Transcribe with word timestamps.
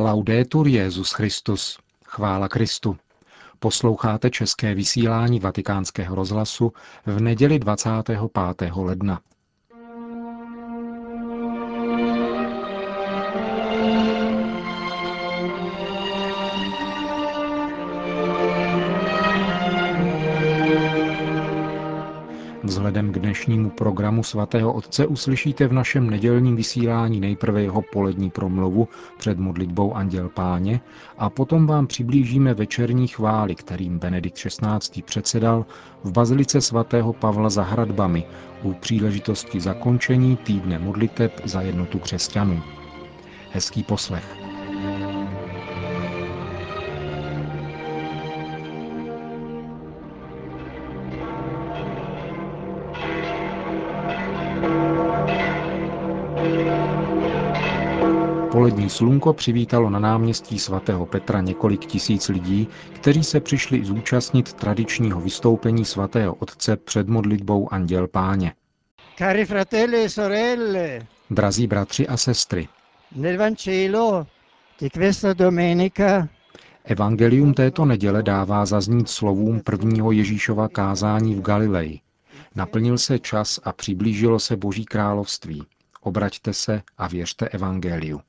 Laudetur 0.00 0.68
Jezus 0.68 1.12
Christus. 1.12 1.78
Chvála 2.04 2.48
Kristu. 2.48 2.96
Posloucháte 3.58 4.30
české 4.30 4.74
vysílání 4.74 5.40
Vatikánského 5.40 6.14
rozhlasu 6.14 6.72
v 7.06 7.20
neděli 7.20 7.58
25. 7.58 8.72
ledna. 8.76 9.20
Programu 24.08 24.24
svatého 24.24 24.72
Otce 24.72 25.06
uslyšíte 25.06 25.68
v 25.68 25.72
našem 25.72 26.10
nedělním 26.10 26.56
vysílání 26.56 27.20
nejprve 27.20 27.62
jeho 27.62 27.82
polední 27.92 28.30
promluvu 28.30 28.88
před 29.18 29.38
modlitbou 29.38 29.94
Anděl 29.94 30.28
Páně 30.28 30.80
a 31.18 31.30
potom 31.30 31.66
vám 31.66 31.86
přiblížíme 31.86 32.54
večerní 32.54 33.08
chvály, 33.08 33.54
kterým 33.54 33.98
Benedikt 33.98 34.36
XVI. 34.36 35.02
předsedal 35.02 35.66
v 36.04 36.12
bazilice 36.12 36.60
svatého 36.60 37.12
Pavla 37.12 37.50
za 37.50 37.62
hradbami 37.62 38.24
u 38.62 38.72
příležitosti 38.72 39.60
zakončení 39.60 40.36
týdne 40.36 40.78
modliteb 40.78 41.40
za 41.44 41.60
jednotu 41.60 41.98
křesťanů. 41.98 42.62
Hezký 43.52 43.82
poslech. 43.82 44.47
Polední 58.58 58.90
slunko 58.90 59.32
přivítalo 59.32 59.90
na 59.90 59.98
náměstí 59.98 60.58
svatého 60.58 61.06
Petra 61.06 61.40
několik 61.40 61.86
tisíc 61.86 62.28
lidí, 62.28 62.68
kteří 62.92 63.24
se 63.24 63.40
přišli 63.40 63.84
zúčastnit 63.84 64.52
tradičního 64.52 65.20
vystoupení 65.20 65.84
svatého 65.84 66.34
otce 66.34 66.76
před 66.76 67.08
modlitbou 67.08 67.72
Anděl 67.72 68.08
Páně. 68.08 68.52
Cari 69.18 69.44
fratelli 69.44 70.04
e 70.04 70.08
sorelle, 70.08 71.06
Drazí 71.30 71.66
bratři 71.66 72.08
a 72.08 72.16
sestry, 72.16 72.68
nel 73.14 73.38
Vangelo 73.38 74.26
di 74.80 74.90
questa 74.90 75.32
domenica 75.32 76.28
evangelium 76.84 77.54
této 77.54 77.84
neděle 77.84 78.22
dává 78.22 78.66
zaznít 78.66 79.08
slovům 79.08 79.60
prvního 79.60 80.12
Ježíšova 80.12 80.68
kázání 80.68 81.34
v 81.34 81.40
Galileji. 81.40 82.00
Naplnil 82.54 82.98
se 82.98 83.18
čas 83.18 83.60
a 83.64 83.72
přiblížilo 83.72 84.38
se 84.38 84.56
Boží 84.56 84.84
království. 84.84 85.62
Obraťte 86.00 86.52
se 86.52 86.82
a 86.98 87.08
věřte 87.08 87.48
evangeliu. 87.48 88.20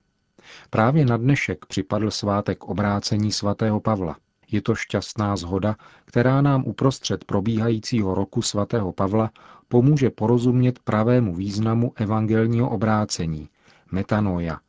Právě 0.69 1.05
na 1.05 1.17
dnešek 1.17 1.65
připadl 1.65 2.11
svátek 2.11 2.63
obrácení 2.63 3.31
svatého 3.31 3.79
Pavla. 3.79 4.15
Je 4.51 4.61
to 4.61 4.75
šťastná 4.75 5.35
zhoda, 5.35 5.75
která 6.05 6.41
nám 6.41 6.63
uprostřed 6.65 7.23
probíhajícího 7.23 8.15
roku 8.15 8.41
svatého 8.41 8.91
Pavla 8.91 9.31
pomůže 9.67 10.09
porozumět 10.09 10.79
pravému 10.79 11.35
významu 11.35 11.93
evangelního 11.95 12.69
obrácení, 12.69 13.49
metanoja, 13.91 14.59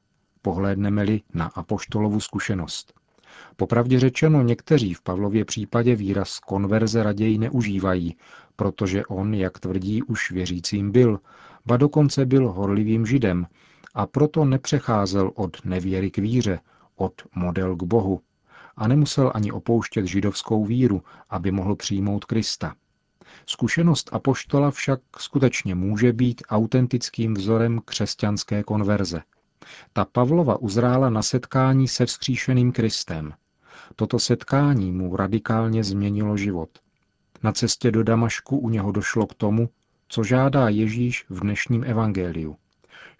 pohlédneme-li 0.42 1.20
na 1.34 1.46
apoštolovu 1.46 2.20
zkušenost. 2.20 2.92
Popravdě 3.56 4.00
řečeno, 4.00 4.42
někteří 4.42 4.94
v 4.94 5.02
Pavlově 5.02 5.44
případě 5.44 5.96
výraz 5.96 6.38
konverze 6.38 7.02
raději 7.02 7.38
neužívají, 7.38 8.16
protože 8.56 9.06
on, 9.06 9.34
jak 9.34 9.58
tvrdí, 9.58 10.02
už 10.02 10.30
věřícím 10.30 10.92
byl, 10.92 11.20
ba 11.66 11.76
dokonce 11.76 12.26
byl 12.26 12.52
horlivým 12.52 13.06
židem, 13.06 13.46
a 13.94 14.06
proto 14.06 14.44
nepřecházel 14.44 15.32
od 15.34 15.64
nevěry 15.64 16.10
k 16.10 16.18
víře, 16.18 16.60
od 16.96 17.22
model 17.34 17.76
k 17.76 17.82
Bohu 17.82 18.20
a 18.76 18.88
nemusel 18.88 19.32
ani 19.34 19.52
opouštět 19.52 20.06
židovskou 20.06 20.64
víru, 20.64 21.02
aby 21.30 21.50
mohl 21.50 21.76
přijmout 21.76 22.24
Krista. 22.24 22.74
Zkušenost 23.46 24.10
apoštola 24.12 24.70
však 24.70 25.00
skutečně 25.18 25.74
může 25.74 26.12
být 26.12 26.42
autentickým 26.48 27.34
vzorem 27.34 27.80
křesťanské 27.84 28.62
konverze. 28.62 29.22
Ta 29.92 30.04
Pavlova 30.04 30.56
uzrála 30.56 31.10
na 31.10 31.22
setkání 31.22 31.88
se 31.88 32.06
vzkříšeným 32.06 32.72
Kristem. 32.72 33.32
Toto 33.96 34.18
setkání 34.18 34.92
mu 34.92 35.16
radikálně 35.16 35.84
změnilo 35.84 36.36
život. 36.36 36.70
Na 37.42 37.52
cestě 37.52 37.90
do 37.90 38.02
Damašku 38.02 38.58
u 38.58 38.68
něho 38.68 38.92
došlo 38.92 39.26
k 39.26 39.34
tomu, 39.34 39.68
co 40.08 40.24
žádá 40.24 40.68
Ježíš 40.68 41.26
v 41.28 41.40
dnešním 41.40 41.84
evangeliu. 41.84 42.56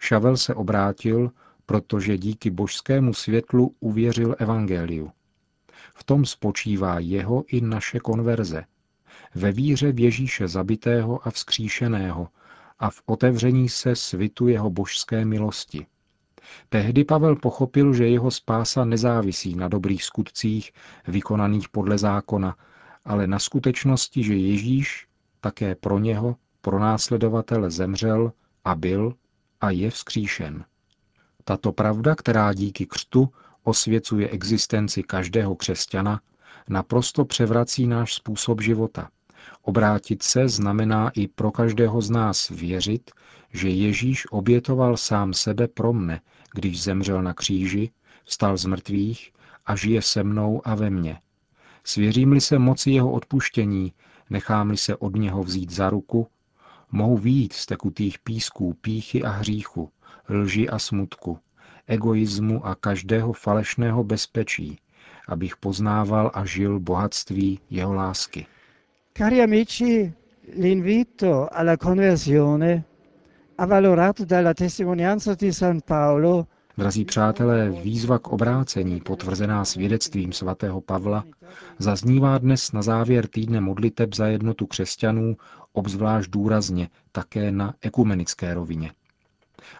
Šavel 0.03 0.37
se 0.37 0.55
obrátil, 0.55 1.31
protože 1.65 2.17
díky 2.17 2.49
božskému 2.49 3.13
světlu 3.13 3.75
uvěřil 3.79 4.35
evangeliu. 4.39 5.11
V 5.93 6.03
tom 6.03 6.25
spočívá 6.25 6.99
jeho 6.99 7.43
i 7.47 7.61
naše 7.61 7.99
konverze. 7.99 8.63
Ve 9.35 9.51
víře 9.51 9.91
v 9.91 9.99
Ježíše 9.99 10.47
zabitého 10.47 11.27
a 11.27 11.31
vzkříšeného 11.31 12.27
a 12.79 12.89
v 12.89 13.01
otevření 13.05 13.69
se 13.69 13.95
svitu 13.95 14.47
jeho 14.47 14.69
božské 14.69 15.25
milosti. 15.25 15.85
Tehdy 16.69 17.03
Pavel 17.03 17.35
pochopil, 17.35 17.93
že 17.93 18.07
jeho 18.07 18.31
spása 18.31 18.85
nezávisí 18.85 19.55
na 19.55 19.67
dobrých 19.67 20.03
skutcích 20.03 20.71
vykonaných 21.07 21.69
podle 21.69 21.97
zákona, 21.97 22.55
ale 23.05 23.27
na 23.27 23.39
skutečnosti, 23.39 24.23
že 24.23 24.35
Ježíš 24.35 25.07
také 25.39 25.75
pro 25.75 25.99
něho, 25.99 26.35
pro 26.61 26.79
následovatele 26.79 27.71
zemřel 27.71 28.31
a 28.65 28.75
byl 28.75 29.13
a 29.61 29.69
je 29.69 29.89
vzkříšen. 29.89 30.65
Tato 31.43 31.71
pravda, 31.71 32.15
která 32.15 32.53
díky 32.53 32.85
křtu 32.85 33.29
osvěcuje 33.63 34.29
existenci 34.29 35.03
každého 35.03 35.55
křesťana, 35.55 36.21
naprosto 36.69 37.25
převrací 37.25 37.87
náš 37.87 38.13
způsob 38.13 38.61
života. 38.61 39.09
Obrátit 39.61 40.23
se 40.23 40.47
znamená 40.49 41.09
i 41.09 41.27
pro 41.27 41.51
každého 41.51 42.01
z 42.01 42.09
nás 42.09 42.49
věřit, 42.49 43.11
že 43.53 43.69
Ježíš 43.69 44.31
obětoval 44.31 44.97
sám 44.97 45.33
sebe 45.33 45.67
pro 45.67 45.93
mne, 45.93 46.21
když 46.53 46.83
zemřel 46.83 47.21
na 47.21 47.33
kříži, 47.33 47.91
vstal 48.23 48.57
z 48.57 48.65
mrtvých 48.65 49.31
a 49.65 49.75
žije 49.75 50.01
se 50.01 50.23
mnou 50.23 50.61
a 50.63 50.75
ve 50.75 50.89
mně. 50.89 51.19
Svěřím-li 51.83 52.41
se 52.41 52.59
moci 52.59 52.91
jeho 52.91 53.11
odpuštění, 53.11 53.93
nechám-li 54.29 54.77
se 54.77 54.95
od 54.95 55.15
něho 55.15 55.43
vzít 55.43 55.69
za 55.71 55.89
ruku, 55.89 56.27
Mohu 56.91 57.17
výjít 57.17 57.53
z 57.53 57.65
tekutých 57.65 58.19
písků 58.19 58.73
píchy 58.81 59.23
a 59.23 59.29
hříchu, 59.29 59.89
lži 60.29 60.69
a 60.69 60.79
smutku, 60.79 61.39
egoismu 61.87 62.65
a 62.65 62.75
každého 62.75 63.33
falešného 63.33 64.03
bezpečí, 64.03 64.79
abych 65.27 65.57
poznával 65.57 66.31
a 66.33 66.45
žil 66.45 66.79
bohatství 66.79 67.59
jeho 67.69 67.93
lásky. 67.93 68.45
Cari 69.17 69.43
amici, 69.43 70.13
l'invito 70.57 71.57
alla 71.57 71.77
conversione, 71.77 72.83
avvalorato 73.57 74.25
dalla 74.25 74.53
testimonianza 74.53 75.35
di 75.35 75.53
San 75.53 75.81
Paolo, 75.85 76.47
Drazí 76.77 77.05
přátelé, 77.05 77.69
výzva 77.69 78.19
k 78.19 78.27
obrácení, 78.27 79.01
potvrzená 79.01 79.65
svědectvím 79.65 80.33
svatého 80.33 80.81
Pavla, 80.81 81.23
zaznívá 81.79 82.37
dnes 82.37 82.71
na 82.71 82.81
závěr 82.81 83.27
týdne 83.27 83.61
modliteb 83.61 84.15
za 84.15 84.27
jednotu 84.27 84.65
křesťanů 84.65 85.37
obzvlášť 85.73 86.29
důrazně 86.29 86.89
také 87.11 87.51
na 87.51 87.75
ekumenické 87.81 88.53
rovině. 88.53 88.91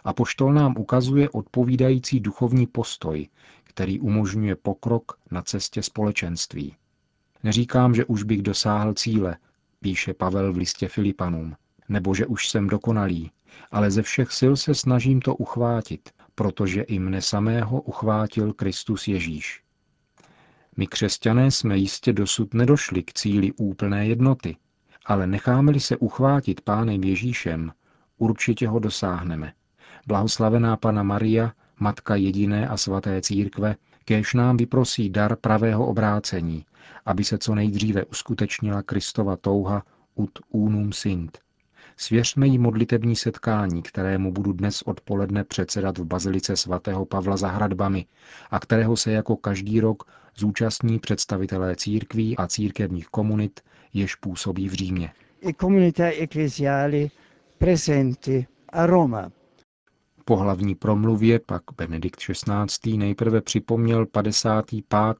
A 0.04 0.12
poštol 0.12 0.52
nám 0.52 0.74
ukazuje 0.78 1.30
odpovídající 1.30 2.20
duchovní 2.20 2.66
postoj, 2.66 3.28
který 3.64 4.00
umožňuje 4.00 4.56
pokrok 4.56 5.18
na 5.30 5.42
cestě 5.42 5.82
společenství. 5.82 6.74
Neříkám, 7.42 7.94
že 7.94 8.04
už 8.04 8.22
bych 8.22 8.42
dosáhl 8.42 8.94
cíle, 8.94 9.36
píše 9.80 10.14
Pavel 10.14 10.52
v 10.52 10.56
listě 10.56 10.88
Filipanům, 10.88 11.56
nebo 11.88 12.14
že 12.14 12.26
už 12.26 12.48
jsem 12.48 12.66
dokonalý, 12.66 13.30
ale 13.70 13.90
ze 13.90 14.02
všech 14.02 14.32
sil 14.38 14.54
se 14.56 14.74
snažím 14.74 15.20
to 15.20 15.34
uchvátit, 15.34 16.10
protože 16.34 16.82
i 16.82 16.98
mne 16.98 17.22
samého 17.22 17.80
uchvátil 17.80 18.52
Kristus 18.52 19.08
Ježíš. 19.08 19.62
My 20.76 20.86
křesťané 20.86 21.50
jsme 21.50 21.78
jistě 21.78 22.12
dosud 22.12 22.54
nedošli 22.54 23.02
k 23.02 23.12
cíli 23.12 23.52
úplné 23.52 24.06
jednoty, 24.06 24.56
ale 25.06 25.26
necháme-li 25.26 25.80
se 25.80 25.96
uchvátit 25.96 26.60
pánem 26.60 27.04
Ježíšem, 27.04 27.72
určitě 28.18 28.68
ho 28.68 28.78
dosáhneme. 28.78 29.52
Blahoslavená 30.06 30.76
Pana 30.76 31.02
Maria, 31.02 31.52
Matka 31.80 32.14
jediné 32.14 32.68
a 32.68 32.76
svaté 32.76 33.20
církve, 33.22 33.76
kéž 34.04 34.34
nám 34.34 34.56
vyprosí 34.56 35.10
dar 35.10 35.36
pravého 35.36 35.86
obrácení, 35.86 36.64
aby 37.06 37.24
se 37.24 37.38
co 37.38 37.54
nejdříve 37.54 38.04
uskutečnila 38.04 38.82
Kristova 38.82 39.36
touha 39.36 39.82
ut 40.14 40.38
unum 40.50 40.92
sint. 40.92 41.38
Svěřme 41.96 42.46
jí 42.46 42.58
modlitební 42.58 43.16
setkání, 43.16 43.82
kterému 43.82 44.32
budu 44.32 44.52
dnes 44.52 44.82
odpoledne 44.82 45.44
předsedat 45.44 45.98
v 45.98 46.04
bazilice 46.04 46.56
svatého 46.56 47.06
Pavla 47.06 47.36
za 47.36 47.48
hradbami 47.48 48.06
a 48.50 48.60
kterého 48.60 48.96
se 48.96 49.12
jako 49.12 49.36
každý 49.36 49.80
rok 49.80 50.04
zúčastní 50.36 50.98
představitelé 50.98 51.76
církví 51.76 52.36
a 52.36 52.46
církevních 52.46 53.06
komunit, 53.06 53.60
jež 53.92 54.14
působí 54.14 54.68
v 54.68 54.72
Římě. 54.72 55.12
Po 60.24 60.36
hlavní 60.36 60.74
promluvě 60.74 61.38
pak 61.38 61.62
Benedikt 61.76 62.20
XVI. 62.20 62.96
nejprve 62.96 63.40
připomněl 63.40 64.06
55. 64.06 65.16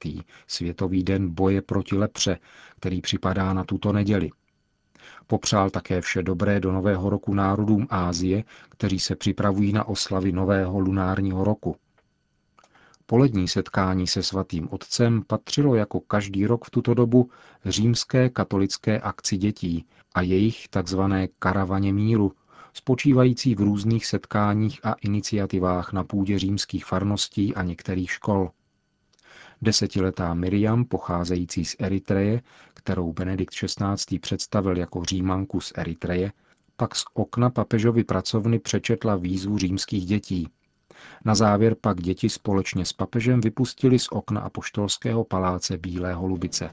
Světový 0.46 1.04
den 1.04 1.34
boje 1.34 1.62
proti 1.62 1.96
lepře, 1.96 2.38
který 2.76 3.00
připadá 3.00 3.52
na 3.52 3.64
tuto 3.64 3.92
neděli. 3.92 4.30
Popřál 5.26 5.70
také 5.70 6.00
vše 6.00 6.22
dobré 6.22 6.60
do 6.60 6.72
nového 6.72 7.10
roku 7.10 7.34
národům 7.34 7.86
Ázie, 7.90 8.44
kteří 8.68 8.98
se 8.98 9.16
připravují 9.16 9.72
na 9.72 9.84
oslavy 9.88 10.32
nového 10.32 10.80
lunárního 10.80 11.44
roku. 11.44 11.76
Polední 13.12 13.48
setkání 13.48 14.06
se 14.06 14.22
svatým 14.22 14.68
otcem 14.70 15.22
patřilo 15.26 15.74
jako 15.74 16.00
každý 16.00 16.46
rok 16.46 16.64
v 16.64 16.70
tuto 16.70 16.94
dobu 16.94 17.30
římské 17.64 18.28
katolické 18.28 19.00
akci 19.00 19.36
dětí 19.36 19.86
a 20.14 20.22
jejich 20.22 20.68
takzvané 20.68 21.28
karavaně 21.38 21.92
míru, 21.92 22.32
spočívající 22.72 23.54
v 23.54 23.60
různých 23.60 24.06
setkáních 24.06 24.86
a 24.86 24.92
iniciativách 24.92 25.92
na 25.92 26.04
půdě 26.04 26.38
římských 26.38 26.84
farností 26.84 27.54
a 27.54 27.62
některých 27.62 28.10
škol. 28.10 28.50
Desetiletá 29.62 30.34
Miriam, 30.34 30.84
pocházející 30.84 31.64
z 31.64 31.76
Eritreje, 31.78 32.42
kterou 32.74 33.12
Benedikt 33.12 33.54
XVI. 33.54 34.18
představil 34.18 34.78
jako 34.78 35.04
římanku 35.04 35.60
z 35.60 35.72
Eritreje, 35.76 36.32
pak 36.76 36.96
z 36.96 37.04
okna 37.14 37.50
papežovy 37.50 38.04
pracovny 38.04 38.58
přečetla 38.58 39.16
výzvu 39.16 39.58
římských 39.58 40.06
dětí. 40.06 40.48
Na 41.24 41.34
závěr 41.34 41.74
pak 41.80 42.00
děti 42.00 42.28
společně 42.28 42.84
s 42.84 42.92
papežem 42.92 43.40
vypustili 43.40 43.98
z 43.98 44.08
okna 44.10 44.40
apoštolského 44.40 45.24
paláce 45.24 45.78
Bílé 45.78 46.14
holubice. 46.14 46.70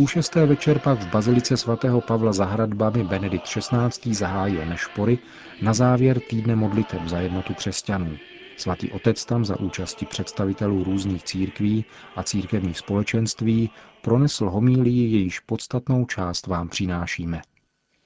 půl 0.00 0.06
šesté 0.06 0.46
večer 0.46 0.78
pak 0.78 0.98
v 0.98 1.10
bazilice 1.10 1.56
svatého 1.56 2.00
Pavla 2.00 2.32
za 2.32 2.44
hradbami 2.44 3.04
Benedikt 3.04 3.44
XVI. 3.44 4.14
zahájil 4.14 4.66
nešpory 4.66 5.18
na 5.62 5.72
závěr 5.72 6.20
týdne 6.20 6.56
modliteb 6.56 7.08
za 7.08 7.20
jednotu 7.20 7.54
křesťanů. 7.54 8.16
Svatý 8.60 8.92
otec 8.92 9.24
tam 9.24 9.44
za 9.44 9.60
účasti 9.60 10.06
představitelů 10.06 10.84
různých 10.84 11.24
církví 11.24 11.84
a 12.16 12.22
církevních 12.22 12.78
společenství 12.78 13.70
pronesl 14.02 14.50
homílii, 14.50 15.12
jejíž 15.12 15.40
podstatnou 15.40 16.04
část 16.04 16.46
vám 16.46 16.68
přinášíme. 16.68 17.40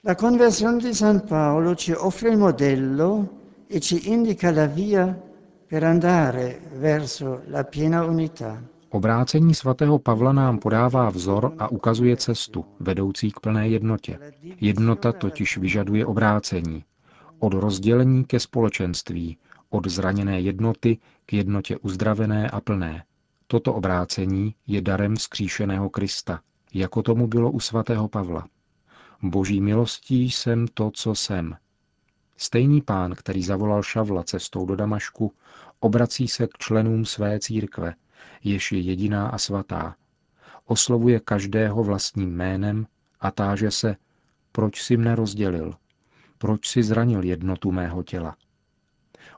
La 0.07 0.15
conversione 0.15 0.77
di 0.77 0.95
San 0.95 1.19
Paolo 1.19 1.75
ci 1.75 1.95
offre 1.95 2.29
il 2.29 2.37
modello 2.37 3.27
e 3.69 3.79
ci 3.79 3.95
indica 3.95 4.51
la 4.51 4.65
via 4.65 5.15
per 5.67 5.83
andare 5.83 6.59
verso 6.79 7.39
la 7.51 7.63
piena 7.63 8.05
unità. 8.05 8.63
Obrácení 8.89 9.53
svatého 9.55 9.99
Pavla 9.99 10.33
nám 10.33 10.59
podává 10.59 11.09
vzor 11.09 11.53
a 11.59 11.71
ukazuje 11.71 12.17
cestu, 12.17 12.65
vedoucí 12.79 13.31
k 13.31 13.39
plné 13.39 13.67
jednotě. 13.67 14.19
Jednota 14.61 15.11
totiž 15.11 15.57
vyžaduje 15.57 16.05
obrácení. 16.05 16.83
Od 17.39 17.53
rozdělení 17.53 18.23
ke 18.23 18.39
společenství, 18.39 19.37
od 19.69 19.87
zraněné 19.87 20.41
jednoty 20.41 20.97
k 21.25 21.33
jednotě 21.33 21.77
uzdravené 21.77 22.49
a 22.49 22.61
plné. 22.61 23.03
Toto 23.47 23.73
obrácení 23.73 24.55
je 24.67 24.81
darem 24.81 25.17
skříšeného 25.17 25.89
Krista, 25.89 26.39
jako 26.73 27.03
tomu 27.03 27.27
bylo 27.27 27.51
u 27.51 27.59
svatého 27.59 28.07
Pavla. 28.07 28.47
Boží 29.21 29.61
milostí 29.61 30.31
jsem 30.31 30.67
to, 30.67 30.91
co 30.91 31.15
jsem. 31.15 31.55
Stejný 32.37 32.81
pán, 32.81 33.15
který 33.15 33.43
zavolal 33.43 33.83
Šavla 33.83 34.23
cestou 34.23 34.65
do 34.65 34.75
Damašku, 34.75 35.33
obrací 35.79 36.27
se 36.27 36.47
k 36.47 36.57
členům 36.57 37.05
své 37.05 37.39
církve, 37.39 37.93
jež 38.43 38.71
je 38.71 38.79
jediná 38.79 39.27
a 39.27 39.37
svatá. 39.37 39.95
Oslovuje 40.65 41.19
každého 41.19 41.83
vlastním 41.83 42.35
jménem 42.35 42.87
a 43.19 43.31
táže 43.31 43.71
se, 43.71 43.95
proč 44.51 44.81
si 44.83 44.97
mne 44.97 45.15
rozdělil, 45.15 45.73
proč 46.37 46.67
si 46.67 46.83
zranil 46.83 47.23
jednotu 47.23 47.71
mého 47.71 48.03
těla. 48.03 48.35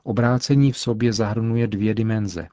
Obrácení 0.08 0.72
v 0.72 0.78
sobě 0.78 1.12
zahrnuje 1.12 1.66
dvě 1.66 1.94
dimenze. 1.94 2.48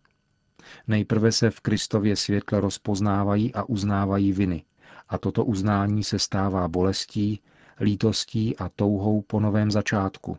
Nejprve 0.88 1.32
se 1.32 1.50
v 1.50 1.60
Kristově 1.60 2.16
světle 2.16 2.60
rozpoznávají 2.60 3.54
a 3.54 3.64
uznávají 3.64 4.32
viny, 4.32 4.64
a 5.10 5.18
toto 5.18 5.46
uznání 5.46 6.04
se 6.04 6.20
stává 6.20 6.68
bolestí, 6.68 7.42
lítostí 7.80 8.58
a 8.58 8.70
touhou 8.76 9.22
po 9.22 9.40
novém 9.40 9.72
začátku. 9.72 10.38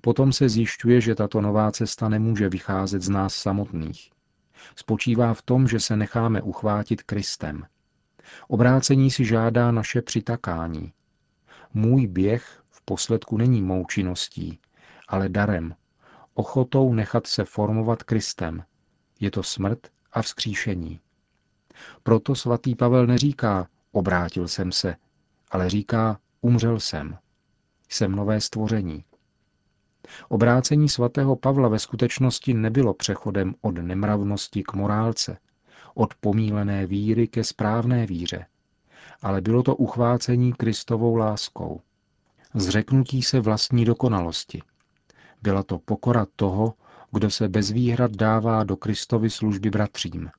Potom 0.00 0.32
se 0.32 0.48
zjišťuje, 0.48 1.00
že 1.00 1.14
tato 1.14 1.40
nová 1.40 1.72
cesta 1.72 2.08
nemůže 2.08 2.48
vycházet 2.48 3.02
z 3.02 3.08
nás 3.08 3.34
samotných 3.34 4.10
spočívá 4.76 5.34
v 5.34 5.42
tom, 5.42 5.68
že 5.68 5.80
se 5.80 5.96
necháme 5.96 6.42
uchvátit 6.42 7.02
Kristem. 7.02 7.66
Obrácení 8.48 9.10
si 9.10 9.24
žádá 9.24 9.70
naše 9.70 10.02
přitakání. 10.02 10.92
Můj 11.74 12.06
běh 12.06 12.62
v 12.70 12.82
posledku 12.84 13.36
není 13.36 13.62
mou 13.62 13.84
činností, 13.84 14.58
ale 15.08 15.28
darem, 15.28 15.74
ochotou 16.38 16.94
nechat 16.94 17.26
se 17.26 17.44
formovat 17.44 18.02
Kristem. 18.02 18.64
Je 19.20 19.30
to 19.30 19.42
smrt 19.42 19.78
a 20.12 20.22
vzkříšení. 20.22 21.00
Proto 22.02 22.34
svatý 22.34 22.74
Pavel 22.74 23.06
neříká, 23.06 23.68
obrátil 23.92 24.48
jsem 24.48 24.72
se, 24.72 24.96
ale 25.50 25.70
říká, 25.70 26.18
umřel 26.40 26.80
jsem. 26.80 27.18
Jsem 27.88 28.12
nové 28.12 28.40
stvoření. 28.40 29.04
Obrácení 30.28 30.88
svatého 30.88 31.36
Pavla 31.36 31.68
ve 31.68 31.78
skutečnosti 31.78 32.54
nebylo 32.54 32.94
přechodem 32.94 33.54
od 33.60 33.78
nemravnosti 33.78 34.62
k 34.62 34.74
morálce, 34.74 35.38
od 35.94 36.14
pomílené 36.14 36.86
víry 36.86 37.28
ke 37.28 37.44
správné 37.44 38.06
víře, 38.06 38.46
ale 39.22 39.40
bylo 39.40 39.62
to 39.62 39.76
uchvácení 39.76 40.52
Kristovou 40.52 41.16
láskou. 41.16 41.80
Zřeknutí 42.54 43.22
se 43.22 43.40
vlastní 43.40 43.84
dokonalosti. 43.84 44.62
Byla 45.42 45.62
to 45.62 45.78
pokora 45.78 46.26
toho, 46.36 46.74
kdo 47.12 47.30
se 47.30 47.48
bez 47.48 47.70
výhrad 47.70 48.10
dává 48.16 48.64
do 48.64 48.76
Kristovy 48.76 49.30
služby 49.30 49.70
bratřím. 49.70 50.30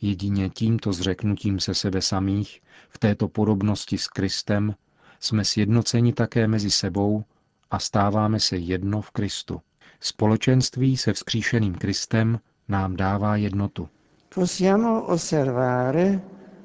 Jedině 0.00 0.50
tímto 0.50 0.92
zřeknutím 0.92 1.60
se 1.60 1.74
sebe 1.74 2.02
samých, 2.02 2.60
v 2.90 2.98
této 2.98 3.28
podobnosti 3.28 3.98
s 3.98 4.08
Kristem, 4.08 4.74
jsme 5.20 5.44
sjednoceni 5.44 6.12
také 6.12 6.48
mezi 6.48 6.70
sebou 6.70 7.24
a 7.70 7.78
stáváme 7.78 8.40
se 8.40 8.56
jedno 8.56 9.00
v 9.00 9.10
Kristu. 9.10 9.60
Společenství 10.00 10.96
se 10.96 11.12
vzkříšeným 11.12 11.74
Kristem 11.74 12.40
nám 12.68 12.96
dává 12.96 13.36
jednotu. 13.36 13.88
Possiamo 14.34 15.02
osservare 15.02 16.20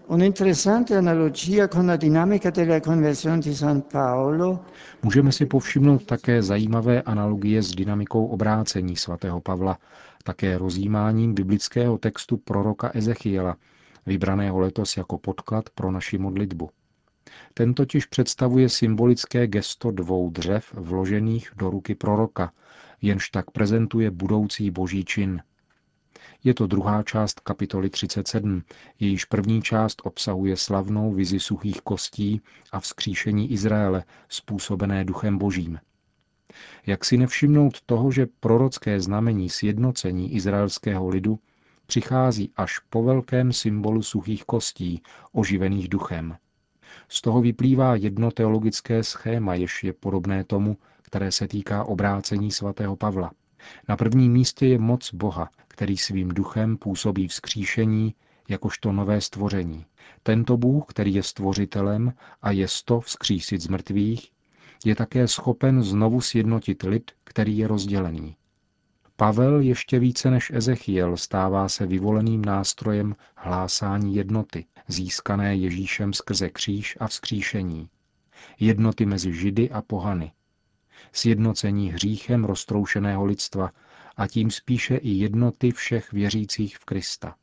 un'interessante 0.07 0.95
analogia 0.95 1.67
con 1.67 1.85
la 1.85 1.95
dinamica 1.95 2.49
della 2.49 2.79
conversione 2.79 3.39
di 3.39 3.55
San 3.55 3.81
Paolo. 3.81 4.65
Můžeme 5.03 5.31
si 5.31 5.45
povšimnout 5.45 6.05
také 6.05 6.43
zajímavé 6.43 7.01
analogie 7.01 7.63
s 7.63 7.71
dynamikou 7.71 8.25
obrácení 8.25 8.95
svatého 8.95 9.41
Pavla, 9.41 9.77
také 10.23 10.57
rozjímáním 10.57 11.33
biblického 11.33 11.97
textu 11.97 12.37
proroka 12.37 12.91
Ezechiela, 12.93 13.55
vybraného 14.05 14.59
letos 14.59 14.97
jako 14.97 15.17
podklad 15.17 15.69
pro 15.69 15.91
naši 15.91 16.17
modlitbu. 16.17 16.69
Ten 17.53 17.73
totiž 17.73 18.05
představuje 18.05 18.69
symbolické 18.69 19.47
gesto 19.47 19.91
dvou 19.91 20.29
dřev 20.29 20.73
vložených 20.73 21.49
do 21.55 21.69
ruky 21.69 21.95
proroka, 21.95 22.51
jenž 23.01 23.29
tak 23.29 23.51
prezentuje 23.51 24.11
budoucí 24.11 24.71
boží 24.71 25.05
čin. 25.05 25.41
Je 26.45 26.53
to 26.53 26.67
druhá 26.67 27.03
část 27.03 27.39
kapitoly 27.39 27.89
37, 27.89 28.63
jejíž 28.99 29.25
první 29.25 29.61
část 29.61 30.01
obsahuje 30.03 30.57
slavnou 30.57 31.13
vizi 31.13 31.39
suchých 31.39 31.81
kostí 31.81 32.41
a 32.71 32.79
vzkříšení 32.79 33.51
Izraele, 33.51 34.03
způsobené 34.29 35.05
duchem 35.05 35.37
božím. 35.37 35.79
Jak 36.85 37.05
si 37.05 37.17
nevšimnout 37.17 37.81
toho, 37.81 38.11
že 38.11 38.27
prorocké 38.39 39.01
znamení 39.01 39.49
sjednocení 39.49 40.33
izraelského 40.35 41.09
lidu 41.09 41.39
přichází 41.85 42.51
až 42.55 42.79
po 42.79 43.03
velkém 43.03 43.53
symbolu 43.53 44.03
suchých 44.03 44.45
kostí, 44.45 45.01
oživených 45.31 45.89
duchem. 45.89 46.37
Z 47.09 47.21
toho 47.21 47.41
vyplývá 47.41 47.95
jedno 47.95 48.31
teologické 48.31 49.03
schéma, 49.03 49.55
jež 49.55 49.83
je 49.83 49.93
podobné 49.93 50.43
tomu, 50.43 50.77
které 51.01 51.31
se 51.31 51.47
týká 51.47 51.83
obrácení 51.83 52.51
svatého 52.51 52.95
Pavla. 52.95 53.31
Na 53.89 53.97
prvním 53.97 54.31
místě 54.31 54.67
je 54.67 54.79
moc 54.79 55.13
Boha, 55.13 55.49
který 55.75 55.97
svým 55.97 56.29
duchem 56.29 56.77
působí 56.77 57.27
vzkříšení 57.27 58.15
jakožto 58.49 58.91
nové 58.91 59.21
stvoření. 59.21 59.85
Tento 60.23 60.57
Bůh, 60.57 60.85
který 60.87 61.13
je 61.13 61.23
stvořitelem 61.23 62.13
a 62.41 62.51
je 62.51 62.67
sto 62.67 62.99
vzkřísit 62.99 63.61
z 63.61 63.67
mrtvých, 63.67 64.31
je 64.85 64.95
také 64.95 65.27
schopen 65.27 65.83
znovu 65.83 66.21
sjednotit 66.21 66.83
lid, 66.83 67.11
který 67.23 67.57
je 67.57 67.67
rozdělený. 67.67 68.35
Pavel 69.15 69.59
ještě 69.59 69.99
více 69.99 70.31
než 70.31 70.51
Ezechiel 70.55 71.17
stává 71.17 71.69
se 71.69 71.85
vyvoleným 71.85 72.45
nástrojem 72.45 73.15
hlásání 73.35 74.15
jednoty, 74.15 74.65
získané 74.87 75.55
Ježíšem 75.55 76.13
skrze 76.13 76.49
kříž 76.49 76.97
a 76.99 77.07
vzkříšení. 77.07 77.89
Jednoty 78.59 79.05
mezi 79.05 79.33
Židy 79.33 79.69
a 79.71 79.81
pohany. 79.81 80.31
Sjednocení 81.11 81.91
hříchem 81.91 82.45
roztroušeného 82.45 83.25
lidstva 83.25 83.71
a 84.17 84.27
tím 84.27 84.51
spíše 84.51 84.95
i 84.95 85.09
jednoty 85.09 85.71
všech 85.71 86.11
věřících 86.13 86.77
v 86.77 86.85
Krista. 86.85 87.35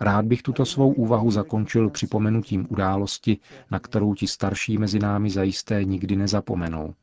Rád 0.00 0.24
bych 0.24 0.42
tuto 0.42 0.64
svou 0.66 0.92
úvahu 0.92 1.30
zakončil 1.30 1.90
připomenutím 1.90 2.66
události, 2.70 3.38
na 3.70 3.78
kterou 3.78 4.14
ti 4.14 4.26
starší 4.26 4.78
mezi 4.78 4.98
námi 4.98 5.30
zajisté 5.30 5.84
nikdy 5.84 6.16
nezapomenou. 6.16 6.94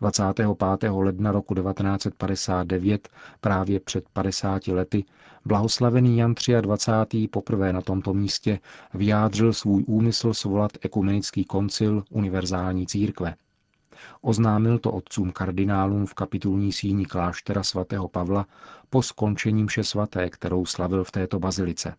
25. 0.00 0.90
ledna 0.90 1.32
roku 1.32 1.54
1959, 1.54 3.08
právě 3.40 3.80
před 3.80 4.04
50 4.12 4.66
lety, 4.68 5.04
blahoslavený 5.44 6.18
Jan 6.18 6.34
23. 6.60 7.28
poprvé 7.28 7.72
na 7.72 7.80
tomto 7.80 8.14
místě 8.14 8.58
vyjádřil 8.94 9.52
svůj 9.52 9.84
úmysl 9.86 10.34
svolat 10.34 10.72
ekumenický 10.82 11.44
koncil 11.44 12.04
univerzální 12.10 12.86
církve. 12.86 13.34
Oznámil 14.20 14.78
to 14.78 14.92
otcům 14.92 15.32
kardinálům 15.32 16.06
v 16.06 16.14
kapitulní 16.14 16.72
síni 16.72 17.06
kláštera 17.06 17.62
svatého 17.62 18.08
Pavla 18.08 18.46
po 18.90 19.02
skončení 19.02 19.64
mše 19.64 19.84
svaté, 19.84 20.30
kterou 20.30 20.66
slavil 20.66 21.04
v 21.04 21.10
této 21.10 21.38
bazilice. 21.38 21.94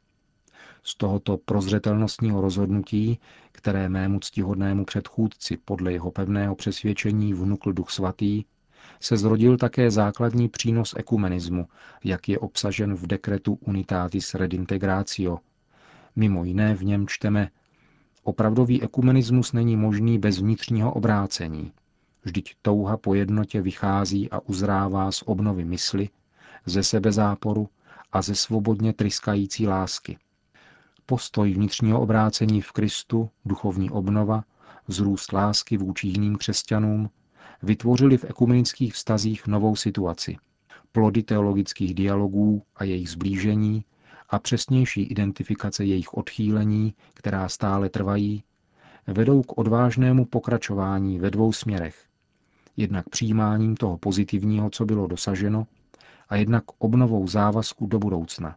Z 0.83 0.95
tohoto 0.95 1.37
prozřetelnostního 1.37 2.41
rozhodnutí, 2.41 3.19
které 3.51 3.89
mému 3.89 4.19
ctihodnému 4.19 4.85
předchůdci 4.85 5.57
podle 5.57 5.91
jeho 5.91 6.11
pevného 6.11 6.55
přesvědčení 6.55 7.33
vnukl 7.33 7.73
duch 7.73 7.89
svatý, 7.89 8.43
se 8.99 9.17
zrodil 9.17 9.57
také 9.57 9.91
základní 9.91 10.49
přínos 10.49 10.93
ekumenismu, 10.97 11.67
jak 12.03 12.29
je 12.29 12.39
obsažen 12.39 12.93
v 12.93 13.07
dekretu 13.07 13.57
Unitatis 13.61 14.33
Redintegratio. 14.33 15.39
Mimo 16.15 16.43
jiné 16.43 16.75
v 16.75 16.83
něm 16.83 17.07
čteme 17.07 17.49
Opravdový 18.23 18.83
ekumenismus 18.83 19.53
není 19.53 19.77
možný 19.77 20.19
bez 20.19 20.39
vnitřního 20.39 20.93
obrácení. 20.93 21.71
Vždyť 22.23 22.55
touha 22.61 22.97
po 22.97 23.13
jednotě 23.13 23.61
vychází 23.61 24.29
a 24.31 24.39
uzrává 24.39 25.11
z 25.11 25.23
obnovy 25.25 25.65
mysli, 25.65 26.09
ze 26.65 26.83
sebezáporu 26.83 27.69
a 28.11 28.21
ze 28.21 28.35
svobodně 28.35 28.93
tryskající 28.93 29.67
lásky. 29.67 30.17
Postoj 31.11 31.53
vnitřního 31.53 32.01
obrácení 32.01 32.61
v 32.61 32.71
Kristu, 32.71 33.29
duchovní 33.45 33.89
obnova, 33.89 34.43
vzrůst 34.87 35.33
lásky 35.33 35.77
vůči 35.77 36.07
jiným 36.07 36.35
křesťanům, 36.35 37.09
vytvořili 37.63 38.17
v 38.17 38.23
ekumenických 38.23 38.93
vztazích 38.93 39.47
novou 39.47 39.75
situaci. 39.75 40.37
Plody 40.91 41.23
teologických 41.23 41.93
dialogů 41.93 42.63
a 42.75 42.83
jejich 42.83 43.09
zblížení 43.09 43.85
a 44.29 44.39
přesnější 44.39 45.03
identifikace 45.03 45.85
jejich 45.85 46.13
odchýlení, 46.13 46.93
která 47.13 47.49
stále 47.49 47.89
trvají, 47.89 48.43
vedou 49.07 49.41
k 49.43 49.57
odvážnému 49.57 50.25
pokračování 50.25 51.19
ve 51.19 51.31
dvou 51.31 51.53
směrech. 51.53 52.05
Jednak 52.77 53.09
přijímáním 53.09 53.75
toho 53.75 53.97
pozitivního, 53.97 54.69
co 54.69 54.85
bylo 54.85 55.07
dosaženo, 55.07 55.67
a 56.29 56.35
jednak 56.35 56.63
obnovou 56.77 57.27
závazku 57.27 57.87
do 57.87 57.99
budoucna. 57.99 58.55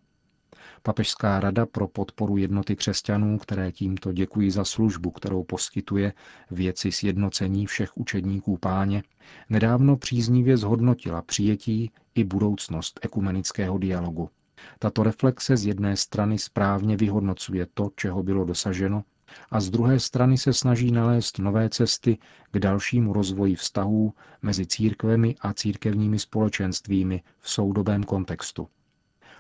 Papežská 0.87 1.41
rada 1.41 1.67
pro 1.67 1.89
podporu 1.89 2.37
jednoty 2.37 2.77
křesťanů, 2.77 3.39
které 3.39 3.73
tímto 3.73 4.13
děkuji 4.13 4.51
za 4.51 4.65
službu, 4.65 5.11
kterou 5.11 5.45
poskytuje 5.45 6.13
věci 6.51 6.93
sjednocení 6.93 7.67
všech 7.67 7.97
učedníků 7.97 8.57
páně, 8.57 9.03
nedávno 9.51 9.97
příznivě 9.97 10.57
zhodnotila 10.57 11.23
přijetí 11.23 11.91
i 12.15 12.25
budoucnost 12.25 13.01
ekumenického 13.03 13.79
dialogu. 13.79 14.31
Tato 14.79 15.03
reflexe 15.03 15.57
z 15.57 15.67
jedné 15.67 15.97
strany 15.97 16.39
správně 16.39 16.97
vyhodnocuje 16.97 17.67
to, 17.75 17.91
čeho 17.97 18.23
bylo 18.23 18.45
dosaženo, 18.45 19.05
a 19.51 19.61
z 19.61 19.71
druhé 19.71 20.01
strany 20.01 20.39
se 20.39 20.53
snaží 20.53 20.91
nalézt 20.93 21.39
nové 21.39 21.69
cesty 21.69 22.19
k 22.51 22.59
dalšímu 22.59 23.13
rozvoji 23.13 23.55
vztahů 23.55 24.15
mezi 24.43 24.67
církvemi 24.67 25.35
a 25.41 25.53
církevními 25.53 26.19
společenstvími 26.19 27.23
v 27.41 27.51
soudobém 27.51 28.05
kontextu. 28.05 28.69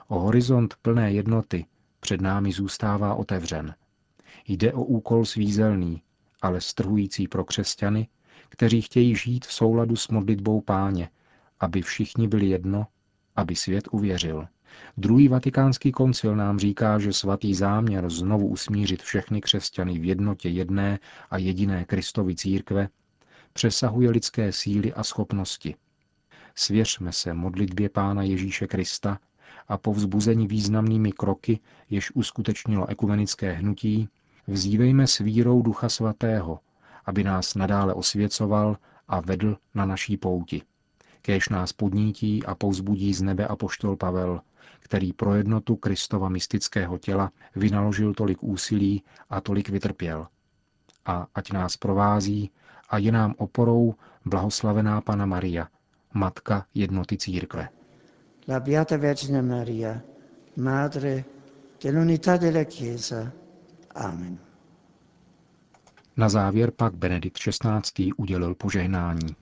O 0.08 0.18
horizont 0.18 0.74
plné 0.82 1.12
jednoty 1.12 1.66
před 2.00 2.20
námi 2.20 2.52
zůstává 2.52 3.14
otevřen. 3.14 3.74
Jde 4.48 4.72
o 4.72 4.84
úkol 4.84 5.24
svízelný, 5.24 6.02
ale 6.42 6.60
strhující 6.60 7.28
pro 7.28 7.44
křesťany, 7.44 8.08
kteří 8.48 8.82
chtějí 8.82 9.16
žít 9.16 9.46
v 9.46 9.52
souladu 9.52 9.96
s 9.96 10.08
modlitbou 10.08 10.60
páně, 10.60 11.10
aby 11.60 11.82
všichni 11.82 12.28
byli 12.28 12.46
jedno, 12.46 12.86
aby 13.36 13.56
svět 13.56 13.88
uvěřil. 13.90 14.46
Druhý 14.96 15.28
vatikánský 15.28 15.92
koncil 15.92 16.36
nám 16.36 16.58
říká, 16.58 16.98
že 16.98 17.12
svatý 17.12 17.54
záměr 17.54 18.10
znovu 18.10 18.48
usmířit 18.48 19.02
všechny 19.02 19.40
křesťany 19.40 19.98
v 19.98 20.04
jednotě 20.04 20.48
jedné 20.48 20.98
a 21.30 21.38
jediné 21.38 21.84
Kristovy 21.84 22.34
církve 22.34 22.88
přesahuje 23.52 24.10
lidské 24.10 24.52
síly 24.52 24.92
a 24.92 25.02
schopnosti. 25.02 25.74
Svěřme 26.54 27.12
se 27.12 27.34
modlitbě 27.34 27.88
Pána 27.88 28.22
Ježíše 28.22 28.66
Krista 28.66 29.18
a 29.68 29.78
po 29.78 29.92
vzbuzení 29.92 30.46
významnými 30.46 31.12
kroky, 31.12 31.60
jež 31.90 32.10
uskutečnilo 32.14 32.86
ekumenické 32.86 33.52
hnutí, 33.52 34.08
vzívejme 34.46 35.06
s 35.06 35.18
vírou 35.18 35.62
Ducha 35.62 35.88
Svatého, 35.88 36.60
aby 37.06 37.24
nás 37.24 37.54
nadále 37.54 37.94
osvěcoval 37.94 38.76
a 39.08 39.20
vedl 39.20 39.56
na 39.74 39.86
naší 39.86 40.16
pouti. 40.16 40.62
Kéž 41.22 41.48
nás 41.48 41.72
podnítí 41.72 42.44
a 42.44 42.54
povzbudí 42.54 43.14
z 43.14 43.22
nebe 43.22 43.46
apoštol 43.46 43.96
Pavel, 43.96 44.40
který 44.80 45.12
pro 45.12 45.34
jednotu 45.34 45.76
Kristova 45.76 46.28
mystického 46.28 46.98
těla 46.98 47.30
vynaložil 47.56 48.14
tolik 48.14 48.42
úsilí 48.42 49.02
a 49.30 49.40
tolik 49.40 49.68
vytrpěl. 49.68 50.26
A 51.06 51.26
ať 51.34 51.52
nás 51.52 51.76
provází 51.76 52.50
a 52.90 52.98
je 52.98 53.12
nám 53.12 53.34
oporou 53.38 53.94
blahoslavená 54.24 55.00
Pana 55.00 55.26
Maria, 55.26 55.68
Matka 56.14 56.66
jednoty 56.74 57.16
církve. 57.16 57.68
La 58.46 58.60
Beata 58.60 58.98
Vergine 58.98 59.40
Maria, 59.40 60.04
Madre 60.54 61.24
dell'unità 61.80 62.36
della 62.36 62.64
Chiesa. 62.64 63.32
Amen. 63.94 64.38
Na 66.16 66.28
závěr 66.28 66.70
pak 66.70 66.94
Benedikt 66.94 67.38
XVI. 67.38 68.12
udělil 68.16 68.54
požehnání. 68.54 69.36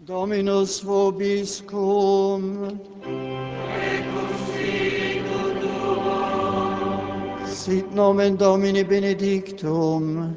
Dominus 0.00 0.82
vobiscum. 0.82 2.68
Sit 7.46 7.94
nomen 7.94 8.36
Domini 8.36 8.84
benedictum. 8.84 10.36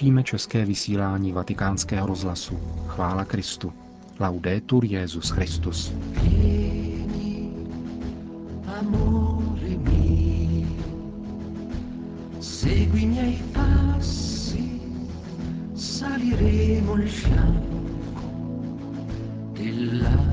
Končíme 0.00 0.22
české 0.22 0.64
vysílání 0.64 1.32
vatikánského 1.32 2.06
rozhlasu. 2.06 2.58
Chvála 2.86 3.24
Kristu. 3.24 3.72
Laudetur 4.20 4.84
Jezus 4.84 5.30
Christus. 5.30 5.92
Vieni, 6.22 7.52
amore 8.80 9.68
mio, 9.68 10.66
segui 12.40 13.02
i 13.02 13.06
miei 13.06 13.42
passi, 13.52 14.80
saliremo 15.74 16.96
il 16.96 17.08
fianco 17.08 17.80
della 19.52 20.29